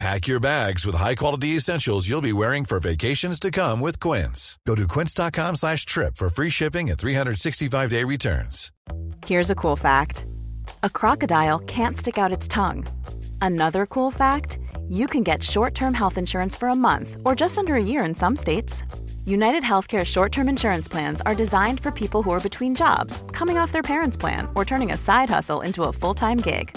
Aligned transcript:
Pack 0.00 0.26
your 0.26 0.40
bags 0.40 0.84
with 0.84 0.96
high-quality 0.96 1.48
essentials 1.56 2.08
you'll 2.08 2.20
be 2.20 2.32
wearing 2.32 2.64
for 2.64 2.80
vacations 2.80 3.38
to 3.40 3.50
come 3.50 3.80
with 3.80 4.00
Quince. 4.00 4.58
Go 4.66 4.74
to 4.74 4.86
quince.com 4.88 5.56
slash 5.56 5.86
trip 5.86 6.16
for 6.16 6.28
free 6.28 6.50
shipping 6.50 6.90
and 6.90 6.98
365-day 6.98 8.04
returns. 8.04 8.70
Here's 9.26 9.50
a 9.50 9.54
cool 9.54 9.76
fact. 9.76 10.26
A 10.82 10.90
crocodile 10.90 11.58
can't 11.60 11.96
stick 11.96 12.18
out 12.18 12.32
its 12.32 12.48
tongue. 12.48 12.84
Another 13.40 13.86
cool 13.86 14.10
fact, 14.10 14.58
you 14.88 15.06
can 15.06 15.22
get 15.22 15.42
short-term 15.42 15.94
health 15.94 16.18
insurance 16.18 16.54
for 16.56 16.68
a 16.68 16.76
month 16.76 17.16
or 17.24 17.34
just 17.34 17.56
under 17.56 17.74
a 17.74 17.82
year 17.82 18.04
in 18.04 18.14
some 18.14 18.36
states. 18.36 18.82
United 19.24 19.62
Healthcare 19.62 20.04
short-term 20.04 20.48
insurance 20.48 20.88
plans 20.88 21.22
are 21.22 21.34
designed 21.34 21.80
for 21.80 21.90
people 21.90 22.22
who 22.22 22.30
are 22.32 22.40
between 22.40 22.74
jobs, 22.74 23.24
coming 23.32 23.56
off 23.56 23.72
their 23.72 23.82
parents' 23.82 24.16
plan, 24.18 24.48
or 24.54 24.64
turning 24.66 24.92
a 24.92 24.96
side 24.96 25.30
hustle 25.30 25.62
into 25.62 25.84
a 25.84 25.92
full-time 25.92 26.38
gig. 26.38 26.76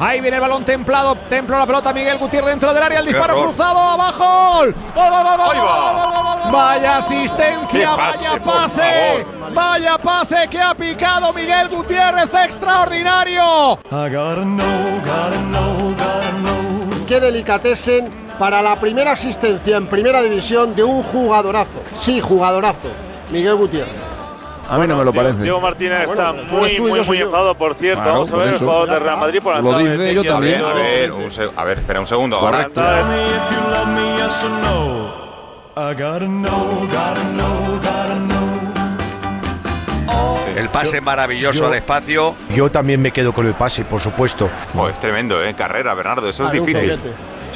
Ahí 0.00 0.20
viene 0.20 0.38
el 0.38 0.40
balón 0.40 0.64
templado, 0.64 1.14
templo 1.28 1.58
la 1.58 1.66
pelota 1.66 1.92
Miguel 1.92 2.16
Gutiérrez 2.16 2.50
dentro 2.50 2.72
del 2.72 2.82
área, 2.82 3.00
el 3.00 3.06
disparo 3.06 3.34
error. 3.34 3.48
cruzado, 3.48 3.78
abajo, 3.78 4.58
gol, 4.58 4.74
gol, 4.94 5.10
gol, 5.10 5.36
gol, 5.36 5.36
gol, 5.36 6.50
vaya 6.52 6.96
asistencia, 6.96 7.96
pase, 7.96 8.28
vaya 8.28 8.44
pase, 8.44 9.26
vaya 9.52 9.98
pase 9.98 10.48
que 10.50 10.58
ha 10.58 10.74
picado 10.74 11.32
Miguel 11.34 11.68
Gutiérrez, 11.68 12.30
extraordinario. 12.32 13.78
Qué 17.06 17.20
delicatessen 17.20 18.10
para 18.38 18.62
la 18.62 18.76
primera 18.76 19.12
asistencia 19.12 19.76
en 19.76 19.86
primera 19.86 20.22
división 20.22 20.74
de 20.74 20.82
un 20.82 21.02
jugadorazo. 21.02 21.82
Sí, 21.94 22.22
jugadorazo. 22.22 22.88
Miguel 23.30 23.56
Gutiérrez. 23.56 24.09
A 24.70 24.78
mí 24.78 24.86
no 24.86 24.96
me 24.96 25.04
lo 25.04 25.12
parece. 25.12 25.42
Diego 25.42 25.60
Martínez 25.60 26.08
está 26.08 26.32
muy, 26.32 26.78
muy, 26.78 27.00
muy 27.00 27.18
enfadado, 27.18 27.56
por 27.56 27.74
cierto. 27.74 28.04
Vamos 28.04 28.32
a 28.32 28.36
ver 28.36 28.48
el 28.50 28.58
jugador 28.58 28.88
de 28.88 28.98
Real 29.00 29.18
Madrid 29.18 29.40
por 29.42 29.60
Lo 29.60 29.78
dice 29.78 30.14
yo 30.14 30.22
también. 30.22 30.62
A 30.64 31.64
ver, 31.64 31.78
espera 31.78 32.00
un 32.00 32.06
segundo. 32.06 32.36
Ahora. 32.36 32.70
El 40.56 40.68
pase 40.68 41.00
maravilloso 41.00 41.58
yo, 41.58 41.66
al 41.66 41.74
espacio. 41.74 42.34
Yo 42.54 42.70
también 42.70 43.02
me 43.02 43.10
quedo 43.10 43.32
con 43.32 43.46
el 43.46 43.54
pase, 43.54 43.84
por 43.84 44.00
supuesto. 44.00 44.48
Es 44.88 45.00
tremendo, 45.00 45.42
¿eh? 45.42 45.54
Carrera, 45.54 45.94
Bernardo, 45.94 46.28
eso 46.28 46.44
es 46.44 46.50
ah, 46.50 46.52
difícil. 46.52 46.98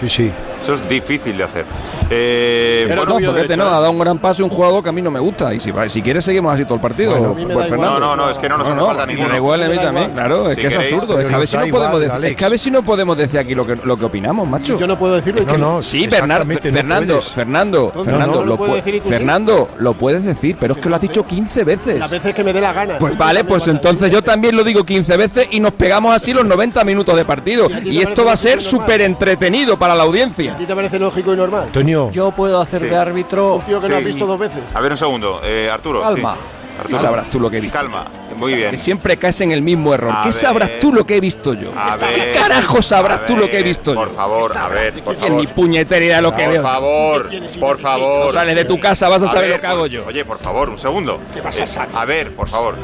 Sí, 0.01 0.09
sí. 0.09 0.33
Eso 0.65 0.75
es 0.75 0.89
difícil 0.89 1.37
de 1.37 1.45
hacer. 1.45 1.67
Eh, 2.11 2.85
Pero 2.89 3.05
bueno, 3.05 3.21
no, 3.21 3.33
Zoquete 3.33 3.57
no, 3.57 3.65
ha 3.67 3.81
dado 3.81 3.91
un 3.91 3.99
gran 3.99 4.19
pase 4.19 4.43
un 4.43 4.49
jugador 4.49 4.83
que 4.83 4.89
a 4.89 4.93
mí 4.93 5.03
no 5.03 5.11
me 5.11 5.21
gusta. 5.21 5.53
Y 5.55 5.61
si, 5.61 5.71
si 5.89 6.01
quieres, 6.03 6.25
seguimos 6.25 6.55
así 6.55 6.65
todo 6.65 6.77
el 6.77 6.81
partido. 6.81 7.11
Bueno, 7.11 7.35
pues. 7.35 7.69
Fernando. 7.69 8.01
no, 8.01 8.01
no, 8.01 8.17
no, 8.17 8.31
es 8.31 8.39
que 8.39 8.49
no 8.49 8.57
nos 8.57 8.69
hace 8.69 8.81
falta 8.81 9.07
me 9.07 9.15
ninguno. 9.15 9.37
igual 9.37 9.63
a 9.63 9.69
mí 9.69 9.77
también, 9.77 10.11
claro, 10.13 10.49
es 10.49 10.57
Si 10.57 10.61
que 10.63 10.67
es 10.69 10.75
queréis, 10.75 10.93
absurdo. 10.95 11.19
Es 11.21 11.27
que 11.27 11.35
a 11.35 11.39
ver 11.39 11.49
si 11.49 11.57
no 11.57 11.61
podemos 11.67 11.77
igual, 11.85 12.01
decir, 12.01 12.25
es 12.31 12.37
que 12.37 12.45
a 12.45 12.47
Alex. 12.47 12.51
ver 12.51 12.59
si 12.59 12.71
no 12.71 12.83
podemos 12.83 13.17
decir 13.17 13.41
aquí 13.41 13.55
lo 13.55 13.67
que, 13.67 13.77
lo 13.77 13.97
que 13.99 14.05
opinamos, 14.07 14.49
macho. 14.49 14.79
Yo 14.79 14.87
no 14.87 14.99
puedo 14.99 15.15
decirlo. 15.17 15.41
es 15.43 15.47
No, 15.47 15.53
que 15.53 15.59
no, 15.59 15.83
Sí, 15.83 16.07
Bernardo, 16.07 16.45
no 16.47 16.59
Fernando. 16.61 17.21
Fernando, 17.23 17.93
No, 17.95 18.05
Fernando, 18.05 18.45
no, 18.45 18.57
no 18.57 18.57
lo. 18.57 19.03
Fernando, 19.03 19.69
lo 19.79 19.93
puedes 19.95 20.25
decir, 20.25 20.57
pero 20.59 20.75
es 20.75 20.81
que 20.81 20.89
lo 20.89 20.95
has 20.97 21.03
dicho 21.03 21.25
15 21.25 21.65
veces. 21.65 21.99
Las 21.99 22.11
veces 22.11 22.35
que 22.35 22.43
me 22.43 22.53
dé 22.53 22.61
la 22.61 22.73
gana. 22.73 22.99
Pues 22.99 23.17
vale, 23.19 23.45
pues 23.45 23.67
entonces 23.69 24.11
yo 24.11 24.23
también 24.23 24.57
lo 24.57 24.65
digo 24.65 24.85
15 24.85 25.17
veces 25.17 25.49
y 25.51 25.61
nos 25.61 25.73
pegamos 25.73 26.15
así 26.15 26.33
los 26.33 26.45
90 26.45 26.85
minutos 26.85 27.17
de 27.17 27.25
partido. 27.25 27.69
¿Y 27.85 27.99
esto 28.01 28.25
va 28.25 28.33
a 28.33 28.37
ser 28.37 28.61
súper 28.61 29.01
entretenido 29.03 29.79
para 29.79 29.95
la 29.95 30.05
audiencia. 30.05 30.54
¿A 30.55 30.57
ti 30.57 30.67
te 30.67 30.75
parece 30.75 30.99
lógico 30.99 31.33
y 31.35 31.37
normal? 31.37 31.65
Antonio, 31.65 32.11
Yo 32.13 32.31
puedo 32.31 32.61
hacer 32.61 32.81
Sí. 32.83 32.87
de 32.89 32.97
árbitro. 32.97 33.55
Un 33.57 33.63
tío 33.63 33.81
que 33.81 33.89
no 33.89 33.95
has 33.97 34.01
Sí. 34.03 34.07
visto 34.07 34.27
dos 34.27 34.39
veces. 34.39 34.59
a 34.73 34.81
ver 34.81 34.93
un 34.93 34.97
segundo. 34.99 35.41
Eh, 35.43 35.69
Arturo. 35.71 36.01
Calma. 36.01 36.35
sí. 36.35 36.89
¿Qué 36.89 36.95
sabrás 36.95 37.31
tú 37.31 37.39
lo 37.39 37.49
que 37.51 37.59
he 37.59 37.61
visto? 37.61 37.77
Calma. 37.79 38.05
Muy 38.37 38.53
bien. 38.55 38.71
Que 38.73 38.77
siempre 38.77 39.17
caes 39.17 39.41
en 39.43 39.53
el 39.53 39.63
mismo 39.63 39.95
error. 39.95 40.11
A 40.13 40.21
¿Qué 40.23 40.29
ver. 40.29 40.33
sabrás 40.33 40.71
tú 40.81 40.93
lo 40.93 41.05
que 41.07 41.17
he 41.17 41.21
visto 41.21 41.55
yo? 41.55 41.71
A 41.77 41.97
¿Qué 42.13 42.33
carajo 42.33 42.83
sabrás 42.83 43.25
tú 43.27 43.37
lo 43.37 43.49
que 43.49 43.61
he 43.61 43.63
visto 43.63 43.95
Por 43.95 44.09
yo? 44.11 44.15
favor, 44.15 44.57
a 44.59 44.69
ver, 44.69 44.93
por 45.03 45.15
Que 45.17 45.23
ni 45.31 45.47
favor. 45.47 45.49
puñetera 45.55 46.05
idea 46.05 46.17
de 46.17 46.23
lo 46.23 46.35
que 46.35 46.43
Por 46.45 46.53
veo. 46.53 46.63
favor, 46.63 47.31
por 47.61 47.79
favor. 47.79 48.33
Sales 48.33 48.57
de 48.57 48.65
tu 48.65 48.79
casa, 48.81 49.09
vas 49.09 49.23
a 49.23 49.29
saber 49.29 49.43
ver, 49.43 49.51
lo 49.57 49.61
que 49.61 49.67
hago 49.69 49.81
por- 49.83 49.89
yo. 49.89 50.05
Oye, 50.07 50.25
por 50.25 50.39
favor, 50.39 50.69
un 50.69 50.79
segundo. 50.79 51.21
¿Qué 51.33 51.41
vas 51.41 51.61
a 51.61 51.67
saber? 51.67 51.91
Eh, 51.95 51.99
a 51.99 52.05
ver, 52.05 52.35
por 52.35 52.49
favor. 52.49 52.75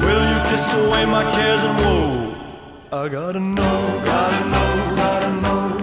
Will 0.00 0.22
you 0.22 0.40
kiss 0.50 0.72
away 0.74 1.06
my 1.06 1.24
cares 1.32 1.62
and? 1.64 2.03
I 3.04 3.08
gotta 3.10 3.38
know, 3.38 4.00
gotta 4.02 4.48
know, 4.48 4.96
gotta 4.96 5.30
know. 5.42 5.76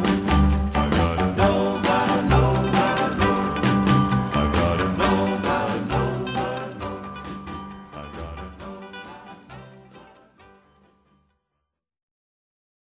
I 0.73 0.89
gotta 0.89 1.27
know, 1.37 1.79
gotta 1.83 2.21
know, 2.23 2.47
gotta 2.73 3.13
know. 3.19 3.37
I 4.33 4.49
gotta 4.51 4.87
know, 4.97 5.37
gotta 5.43 5.77
know, 5.85 6.07
gotta 6.33 6.73
know. 6.79 6.97
I 7.93 8.09
gotta 8.17 8.47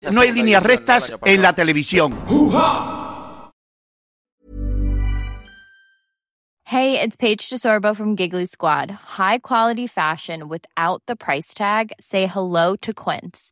know. 0.03 0.11
No 0.11 0.21
hay 0.21 0.31
líneas 0.33 0.61
rectas 0.61 1.11
en 1.25 1.41
la 1.41 1.53
televisión. 1.53 2.13
Hey, 6.65 6.99
it's 7.01 7.15
Paige 7.15 7.49
DeSorbo 7.49 7.95
from 7.95 8.15
Giggly 8.15 8.45
Squad. 8.45 8.91
High 8.91 9.39
quality 9.39 9.87
fashion 9.87 10.47
without 10.47 11.01
the 11.07 11.15
price 11.15 11.55
tag. 11.55 11.91
Say 11.99 12.27
hello 12.27 12.75
to 12.83 12.93
Quince. 12.93 13.51